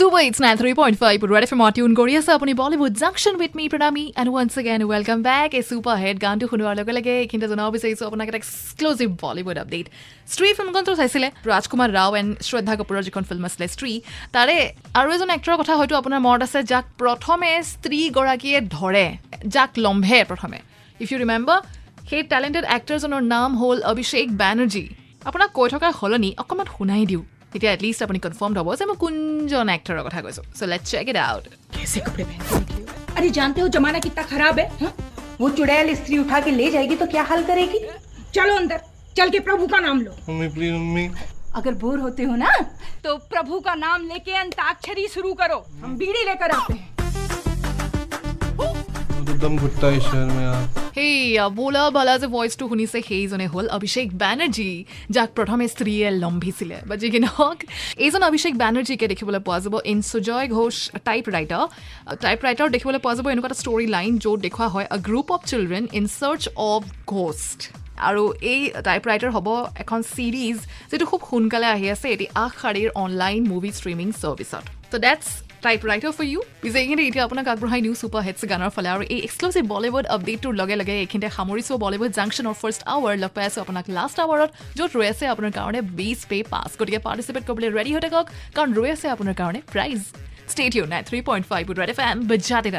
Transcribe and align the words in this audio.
Super, 0.00 0.20
it's 0.20 0.40
93.5 0.40 1.30
Red 1.30 1.44
FM 1.46 1.62
tune 1.76 1.94
কৰি 1.98 2.12
আছে 2.18 2.30
আপুনি 2.38 2.52
Bollywood 2.60 2.94
junction 3.02 3.34
with 3.40 3.52
me 3.58 3.64
Pranami 3.72 4.04
and 4.20 4.28
once 4.32 4.52
again 4.60 4.80
welcome 4.92 5.18
back 5.28 5.48
এই 5.58 5.64
super 5.70 5.96
hit 6.02 6.16
গানটো 6.24 6.44
শুনোৱাৰ 6.50 6.74
লগে 6.80 6.92
লগে 6.98 7.14
এইখিনিতে 7.22 7.48
জনাব 7.52 7.68
বিচাৰিছোঁ 7.76 8.04
আপোনাক 8.08 8.26
এটা 8.30 8.38
এক্সক্লুচিভ 8.42 9.08
বলিউড 9.22 9.58
আপডেট 9.62 9.86
স্ত্ৰী 10.32 10.48
ফিল্মখনটো 10.58 10.92
চাইছিলে 11.00 11.28
ৰাজকুমাৰ 11.50 11.88
ৰাও 11.98 12.10
এণ্ড 12.20 12.30
শ্ৰদ্ধা 12.48 12.74
কাপুৰৰ 12.78 13.02
যিখন 13.08 13.22
ফিল্ম 13.28 13.44
আছিলে 13.48 13.66
স্ত্ৰী 13.74 13.92
তাৰে 14.34 14.56
আৰু 15.00 15.08
এজন 15.16 15.30
এক্টৰৰ 15.36 15.56
কথা 15.60 15.74
হয়তো 15.78 15.94
আপোনাৰ 16.00 16.20
মনত 16.26 16.42
আছে 16.46 16.60
যাক 16.72 16.86
প্ৰথমে 17.02 17.50
স্ত্ৰীগৰাকীয়ে 17.72 18.58
ধৰে 18.76 19.06
যাক 19.54 19.70
লম্ভে 19.84 20.18
প্ৰথমে 20.30 20.58
ইফ 21.00 21.08
ইউ 21.12 21.18
ৰিমেম্বাৰ 21.24 21.58
সেই 22.08 22.22
টেলেণ্টেড 22.32 22.64
এক্টৰজনৰ 22.76 23.22
নাম 23.34 23.50
হ'ল 23.60 23.78
অভিষেক 23.92 24.26
বেনাৰ্জী 24.40 24.84
আপোনাক 25.28 25.50
কৈ 25.58 25.68
থকাৰ 25.74 25.90
সলনি 26.00 26.30
অকণমান 26.42 26.66
শুনাই 26.76 27.04
দিওঁ 27.12 27.24
তেতিয়া 27.53 27.71
এটলিষ্ট 27.75 27.99
আপুনি 28.05 28.19
কনফাৰ্ম 28.25 28.51
হ'ব 28.59 28.69
যে 28.79 28.85
মই 28.89 28.97
কোনজন 29.03 29.67
এক্টৰৰ 29.77 30.01
কথা 30.07 30.19
কৈছোঁ 30.25 30.43
so 30.57 30.69
let 30.71 30.83
check 30.91 31.05
it 31.11 31.17
out 31.29 31.45
कैसे 31.75 31.99
कपड़े 32.07 32.23
पहन 32.29 32.41
के 32.49 32.55
निकली 32.59 32.81
हो? 32.81 32.87
अरे 33.17 33.29
जानते 33.37 33.59
हो 33.63 33.67
जमाना 33.75 33.99
कितना 34.05 34.23
खराब 34.31 34.55
है 34.61 34.65
हा? 34.81 34.89
वो 35.41 35.47
चुड़ैल 35.57 35.87
स्त्री 36.01 36.17
उठा 36.23 36.39
के 36.47 36.51
ले 36.59 36.67
जाएगी 36.75 36.95
तो 37.01 37.05
क्या 37.13 37.23
हाल 37.31 37.41
करेगी 37.51 37.79
चलो 38.35 38.53
अंदर 38.61 38.79
चल 39.17 39.29
के 39.35 39.39
प्रभु 39.47 39.67
का 39.73 39.79
नाम 39.87 39.97
लो 40.05 40.11
मम्मी 40.29 40.47
प्लीज 40.55 40.73
मम्मी 40.79 41.05
अगर 41.59 41.73
बोर 41.83 41.97
होते 42.05 42.23
हो 42.29 42.35
ना 42.43 42.51
तो 43.05 43.15
प्रभु 43.33 43.59
का 43.67 43.73
नाम 43.85 43.99
लेके 44.11 44.33
अंताक्षरी 44.43 45.07
शुरू 45.15 45.33
करो 45.41 45.59
हम 45.83 45.91
बीड़ी 46.01 46.23
लेकर 46.31 46.51
आते 46.59 46.73
हैं 46.73 46.87
मुझे 49.17 49.33
दम 49.45 49.57
घुटता 49.57 49.87
है 49.87 49.97
इस 49.97 50.03
शहर 50.11 50.25
में 50.35 50.43
यार 50.43 50.61
সেই 51.00 51.18
বোলা 51.58 51.82
বালা 51.96 52.14
যে 52.22 52.28
ভইচটো 52.34 52.64
শুনিছে 52.70 52.98
সেইজনে 53.08 53.46
হ'ল 53.52 53.66
অভিষেক 53.78 54.06
বেনাৰ্জী 54.22 54.70
যাক 55.14 55.28
প্ৰথমে 55.36 55.66
স্ত্ৰীয়ে 55.74 56.06
লম্ভিছিলে। 56.22 56.76
বা 56.88 56.94
যি 57.00 57.08
কি 57.14 57.18
নহওক 57.24 57.58
এইজন 58.04 58.22
অভিষেক 58.30 58.52
বেনাৰ্জীকে 58.62 59.06
দেখিবলৈ 59.12 59.40
পোৱা 59.46 59.58
যাব 59.64 59.74
in 59.92 59.98
Sujoy 60.10 60.46
Ghosh 60.56 60.76
typewriter 61.34 61.64
typewriter 62.46 62.68
দেখিবলৈ 62.74 63.00
পোৱা 63.04 63.14
যাব 63.18 63.26
এনেকুৱা 63.34 63.48
এটা 63.50 63.58
ষ্টৰী 63.62 63.86
লাইন 63.96 64.12
য'ত 64.24 64.38
দেখুওৱা 64.46 64.68
হয় 64.74 64.86
a 64.94 64.96
group 65.08 65.28
of 65.36 65.40
children 65.50 65.84
in 65.98 66.04
church 66.20 66.42
of 66.70 66.80
ghost 67.14 67.60
আৰু 68.08 68.22
এই 68.52 68.60
টাইপ 68.88 69.02
ৰাইটাৰ 69.10 69.30
হ'ব 69.36 69.48
এখন 69.82 70.00
ছিৰিজ 70.14 70.56
যিটো 70.90 71.04
খুব 71.10 71.20
সোনকালে 71.30 71.68
আহি 71.74 71.86
আছে 71.94 72.06
এটি 72.14 72.26
আঠ 72.44 72.52
শাৰীৰ 72.62 72.88
অনলাইন 73.04 73.40
মুভি 73.52 73.70
ষ্ট্ৰিমিং 73.78 74.08
ছাৰ্ভিচত 74.20 74.64
ত' 74.92 74.98
that's 75.06 75.49
type 75.64 75.80
writer 75.90 76.12
for 76.16 76.26
you 76.32 76.40
পিছে 76.62 76.78
এইখিনি 76.82 77.02
এতিয়া 77.08 77.24
আপোনাক 77.24 77.46
আগবঢ়াই 77.52 77.80
নিওঁ 77.84 77.96
ছুপাৰ 78.02 78.22
হেডছ 78.26 78.42
গানৰ 78.52 78.70
ফালে 78.76 78.88
আৰু 78.94 79.02
এই 79.14 79.20
এক্সক্লুচিভ 79.26 79.62
বলিউড 79.74 80.06
আপডেটটোৰ 80.14 80.54
লগে 80.60 80.76
লগে 80.80 80.94
এইখিনিতে 81.02 81.28
সামৰিছোঁ 81.36 81.76
বলিউড 81.84 82.12
জাংচনৰ 82.18 82.54
ফাৰ্ষ্ট 82.60 82.80
আৱাৰ 82.94 83.14
লগ 83.22 83.30
পাই 83.36 83.44
আছোঁ 83.48 83.60
আপোনাক 83.64 83.84
লাষ্ট 83.96 84.16
আৱাৰত 84.24 84.50
য'ত 84.78 84.90
ৰৈ 84.98 85.06
আছে 85.12 85.24
আপোনাৰ 85.34 85.52
কাৰণে 85.58 85.80
বিছ 85.98 86.20
পে 86.30 86.38
পাছ 86.52 86.70
গতিকে 86.80 87.00
পাৰ্টিচিপেট 87.06 87.42
কৰিবলৈ 87.48 87.70
ৰেডি 87.78 87.90
হৈ 87.94 88.00
থাকক 88.06 88.26
কাৰণ 88.56 88.70
ৰৈ 88.78 88.88
আছে 88.96 89.06
আপোনাৰ 89.14 89.34
কাৰণে 89.40 89.60
প্ৰাইজ 89.74 89.98
ষ্টেট 90.52 90.72
U 90.76 90.84
nine 90.92 91.02
three 91.08 91.18
point 91.28 91.44
five 91.50 91.64
Red 91.80 91.90
F 91.94 91.98
M 92.08 92.16
বজাতে 92.30 92.70